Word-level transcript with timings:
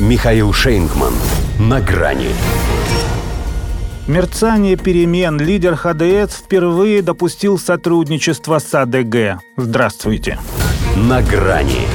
Михаил 0.00 0.52
Шейнгман. 0.52 1.12
На 1.60 1.80
грани. 1.80 2.30
Мерцание 4.08 4.76
перемен 4.76 5.38
лидер 5.38 5.76
ХДС 5.76 6.34
впервые 6.34 7.00
допустил 7.00 7.60
сотрудничество 7.60 8.58
с 8.58 8.74
АДГ. 8.74 9.40
Здравствуйте. 9.56 10.40
На 10.96 11.22
грани. 11.22 11.86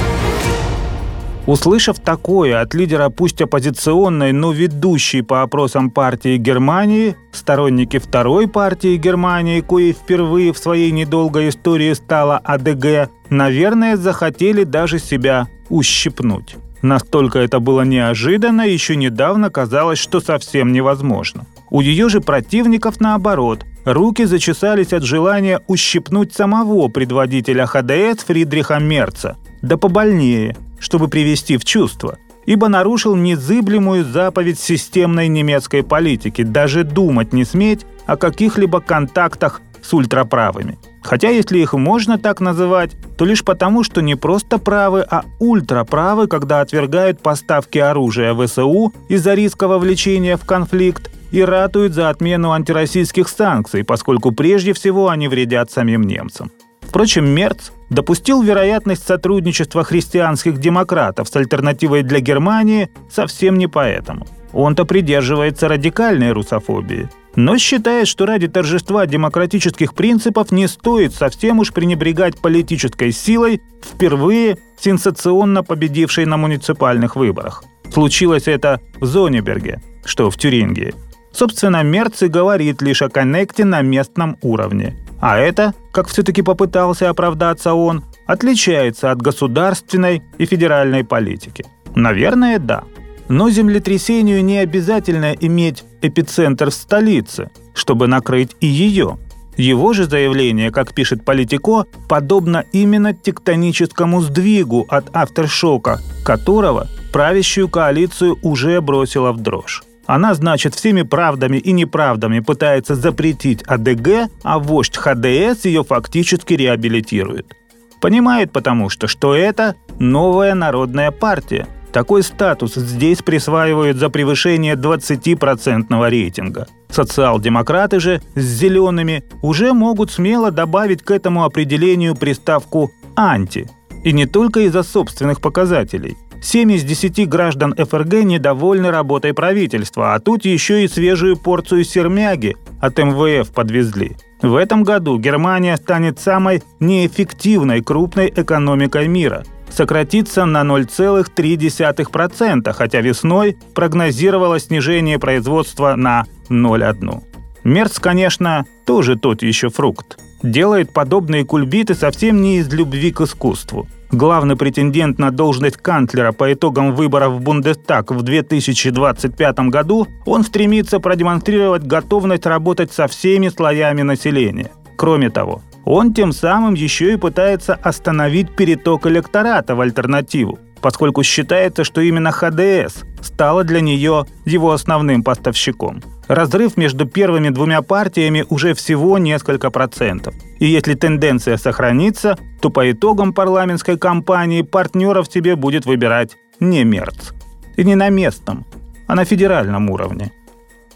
Услышав 1.44 2.00
такое 2.00 2.62
от 2.62 2.72
лидера 2.72 3.10
пусть 3.10 3.42
оппозиционной, 3.42 4.32
но 4.32 4.52
ведущей 4.52 5.20
по 5.20 5.42
опросам 5.42 5.90
партии 5.90 6.38
Германии, 6.38 7.16
сторонники 7.32 7.98
второй 7.98 8.48
партии 8.48 8.96
Германии, 8.96 9.60
коей 9.60 9.92
впервые 9.92 10.54
в 10.54 10.58
своей 10.58 10.90
недолгой 10.90 11.50
истории 11.50 11.92
стала 11.92 12.38
АДГ, 12.38 13.10
наверное, 13.28 13.98
захотели 13.98 14.64
даже 14.64 14.98
себя 14.98 15.48
ущипнуть. 15.68 16.56
Настолько 16.82 17.38
это 17.38 17.60
было 17.60 17.82
неожиданно, 17.82 18.62
еще 18.62 18.96
недавно 18.96 19.50
казалось, 19.50 19.98
что 19.98 20.20
совсем 20.20 20.72
невозможно. 20.72 21.46
У 21.70 21.80
ее 21.80 22.08
же 22.08 22.20
противников 22.20 23.00
наоборот. 23.00 23.64
Руки 23.84 24.24
зачесались 24.24 24.92
от 24.92 25.02
желания 25.02 25.60
ущипнуть 25.66 26.34
самого 26.34 26.88
предводителя 26.88 27.66
ХДС 27.66 28.24
Фридриха 28.24 28.78
Мерца. 28.78 29.36
Да 29.62 29.76
побольнее, 29.76 30.56
чтобы 30.78 31.08
привести 31.08 31.56
в 31.56 31.64
чувство. 31.64 32.18
Ибо 32.46 32.68
нарушил 32.68 33.14
незыблемую 33.14 34.04
заповедь 34.04 34.58
системной 34.58 35.28
немецкой 35.28 35.82
политики 35.82 36.42
даже 36.42 36.84
думать 36.84 37.32
не 37.32 37.44
сметь 37.44 37.86
о 38.06 38.16
каких-либо 38.16 38.80
контактах 38.80 39.60
с 39.82 39.92
ультраправыми. 39.92 40.78
Хотя 41.02 41.30
если 41.30 41.58
их 41.58 41.72
можно 41.72 42.18
так 42.18 42.40
называть, 42.40 42.92
то 43.16 43.24
лишь 43.24 43.44
потому, 43.44 43.82
что 43.84 44.00
не 44.02 44.14
просто 44.14 44.58
правы, 44.58 45.04
а 45.08 45.24
ультраправы, 45.38 46.26
когда 46.26 46.60
отвергают 46.60 47.20
поставки 47.20 47.78
оружия 47.78 48.34
в 48.34 48.46
СУ 48.46 48.92
из-за 49.08 49.34
риска 49.34 49.66
вовлечения 49.66 50.36
в 50.36 50.44
конфликт 50.44 51.10
и 51.30 51.42
ратуют 51.42 51.94
за 51.94 52.10
отмену 52.10 52.52
антироссийских 52.52 53.28
санкций, 53.28 53.84
поскольку 53.84 54.32
прежде 54.32 54.72
всего 54.72 55.08
они 55.08 55.28
вредят 55.28 55.70
самим 55.70 56.02
немцам. 56.02 56.50
Впрочем, 56.80 57.26
Мерц 57.26 57.70
допустил 57.88 58.42
вероятность 58.42 59.06
сотрудничества 59.06 59.84
христианских 59.84 60.58
демократов 60.58 61.28
с 61.28 61.36
альтернативой 61.36 62.02
для 62.02 62.20
Германии 62.20 62.90
совсем 63.08 63.58
не 63.58 63.68
поэтому. 63.68 64.26
Он-то 64.52 64.84
придерживается 64.84 65.68
радикальной 65.68 66.32
русофобии, 66.32 67.08
но 67.36 67.58
считает, 67.58 68.08
что 68.08 68.26
ради 68.26 68.48
торжества 68.48 69.06
демократических 69.06 69.94
принципов 69.94 70.50
не 70.50 70.66
стоит 70.66 71.14
совсем 71.14 71.60
уж 71.60 71.72
пренебрегать 71.72 72.40
политической 72.40 73.12
силой, 73.12 73.62
впервые 73.82 74.58
сенсационно 74.78 75.62
победившей 75.62 76.26
на 76.26 76.36
муниципальных 76.36 77.16
выборах. 77.16 77.64
Случилось 77.92 78.46
это 78.46 78.80
в 79.00 79.06
Зонеберге, 79.06 79.80
что 80.04 80.30
в 80.30 80.36
Тюрингии. 80.36 80.94
Собственно, 81.32 81.82
Мерц 81.82 82.22
и 82.22 82.28
говорит 82.28 82.82
лишь 82.82 83.02
о 83.02 83.08
коннекте 83.08 83.64
на 83.64 83.82
местном 83.82 84.36
уровне. 84.42 84.96
А 85.20 85.38
это, 85.38 85.74
как 85.92 86.08
все-таки 86.08 86.42
попытался 86.42 87.10
оправдаться 87.10 87.74
он, 87.74 88.04
отличается 88.26 89.10
от 89.10 89.20
государственной 89.20 90.22
и 90.38 90.46
федеральной 90.46 91.04
политики. 91.04 91.64
Наверное, 91.94 92.58
да. 92.58 92.84
Но 93.28 93.50
землетрясению 93.50 94.44
не 94.44 94.58
обязательно 94.58 95.32
иметь 95.32 95.84
эпицентр 96.02 96.70
в 96.70 96.74
столице, 96.74 97.50
чтобы 97.74 98.06
накрыть 98.06 98.56
и 98.60 98.66
ее. 98.66 99.18
Его 99.56 99.92
же 99.92 100.04
заявление, 100.04 100.70
как 100.70 100.94
пишет 100.94 101.24
Политико, 101.24 101.84
подобно 102.08 102.64
именно 102.72 103.12
тектоническому 103.12 104.20
сдвигу 104.20 104.86
от 104.88 105.14
авторшока, 105.14 106.00
которого 106.24 106.88
правящую 107.12 107.68
коалицию 107.68 108.38
уже 108.42 108.80
бросила 108.80 109.32
в 109.32 109.40
дрожь. 109.40 109.82
Она, 110.06 110.34
значит, 110.34 110.74
всеми 110.74 111.02
правдами 111.02 111.58
и 111.58 111.72
неправдами 111.72 112.40
пытается 112.40 112.94
запретить 112.96 113.62
АДГ, 113.62 114.28
а 114.42 114.58
вождь 114.58 114.96
ХДС 114.96 115.64
ее 115.66 115.84
фактически 115.84 116.54
реабилитирует. 116.54 117.54
Понимает 118.00 118.50
потому 118.50 118.88
что, 118.88 119.06
что 119.06 119.34
это 119.34 119.76
новая 119.98 120.54
народная 120.54 121.10
партия. 121.10 121.68
Такой 121.92 122.22
статус 122.22 122.74
здесь 122.74 123.22
присваивают 123.22 123.96
за 123.96 124.10
превышение 124.10 124.74
20% 124.74 126.08
рейтинга. 126.08 126.66
Социал-демократы 126.88 128.00
же 128.00 128.22
с 128.34 128.42
зелеными 128.42 129.24
уже 129.42 129.72
могут 129.72 130.10
смело 130.10 130.50
добавить 130.50 131.02
к 131.02 131.10
этому 131.10 131.44
определению 131.44 132.14
приставку 132.14 132.90
«анти». 133.16 133.68
И 134.04 134.12
не 134.12 134.26
только 134.26 134.60
из-за 134.60 134.82
собственных 134.82 135.40
показателей– 135.40 136.16
7 136.42 136.72
из 136.72 136.84
10 136.84 137.28
граждан 137.28 137.74
ФРГ 137.76 138.24
недовольны 138.24 138.90
работой 138.90 139.34
правительства, 139.34 140.14
а 140.14 140.20
тут 140.20 140.44
еще 140.44 140.84
и 140.84 140.88
свежую 140.88 141.36
порцию 141.36 141.84
сермяги 141.84 142.56
от 142.80 142.98
МВФ 142.98 143.50
подвезли. 143.52 144.16
В 144.40 144.56
этом 144.56 144.82
году 144.82 145.18
Германия 145.18 145.76
станет 145.76 146.18
самой 146.18 146.62
неэффективной 146.80 147.82
крупной 147.82 148.32
экономикой 148.34 149.06
мира. 149.06 149.44
Сократится 149.70 150.44
на 150.44 150.62
0,3%, 150.62 152.72
хотя 152.72 153.00
весной 153.00 153.56
прогнозировалось 153.74 154.64
снижение 154.64 155.18
производства 155.18 155.94
на 155.96 156.26
0,1%. 156.48 157.22
Мерц, 157.62 157.98
конечно, 157.98 158.64
тоже 158.86 159.16
тот 159.16 159.42
еще 159.42 159.68
фрукт. 159.68 160.18
Делает 160.42 160.92
подобные 160.92 161.44
кульбиты 161.44 161.94
совсем 161.94 162.40
не 162.40 162.58
из 162.58 162.72
любви 162.72 163.12
к 163.12 163.20
искусству– 163.20 163.86
главный 164.12 164.56
претендент 164.56 165.18
на 165.18 165.30
должность 165.30 165.76
канцлера 165.76 166.32
по 166.32 166.52
итогам 166.52 166.94
выборов 166.94 167.34
в 167.34 167.40
Бундестаг 167.40 168.10
в 168.10 168.22
2025 168.22 169.58
году, 169.70 170.06
он 170.26 170.44
стремится 170.44 171.00
продемонстрировать 171.00 171.84
готовность 171.84 172.46
работать 172.46 172.92
со 172.92 173.06
всеми 173.06 173.48
слоями 173.48 174.02
населения. 174.02 174.70
Кроме 174.96 175.30
того, 175.30 175.62
он 175.84 176.14
тем 176.14 176.32
самым 176.32 176.74
еще 176.74 177.12
и 177.12 177.16
пытается 177.16 177.74
остановить 177.74 178.54
переток 178.56 179.06
электората 179.06 179.74
в 179.74 179.80
альтернативу, 179.80 180.58
поскольку 180.80 181.22
считается, 181.22 181.84
что 181.84 182.00
именно 182.00 182.30
ХДС 182.30 183.04
стала 183.22 183.64
для 183.64 183.80
нее 183.80 184.26
его 184.44 184.72
основным 184.72 185.22
поставщиком– 185.22 186.02
разрыв 186.30 186.76
между 186.76 187.06
первыми 187.06 187.48
двумя 187.48 187.82
партиями 187.82 188.44
уже 188.50 188.74
всего 188.74 189.18
несколько 189.18 189.70
процентов. 189.70 190.34
И 190.60 190.66
если 190.66 190.94
тенденция 190.94 191.56
сохранится, 191.56 192.38
то 192.60 192.70
по 192.70 192.90
итогам 192.90 193.32
парламентской 193.32 193.98
кампании 193.98 194.62
партнеров 194.62 195.26
себе 195.32 195.56
будет 195.56 195.86
выбирать 195.86 196.36
не 196.60 196.84
Мерц. 196.84 197.32
И 197.76 197.84
не 197.84 197.96
на 197.96 198.10
местном, 198.10 198.64
а 199.08 199.14
на 199.16 199.24
федеральном 199.24 199.90
уровне. 199.90 200.30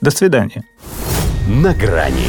До 0.01 0.11
свидания. 0.11 0.65
На 1.49 1.75
грани 1.75 2.29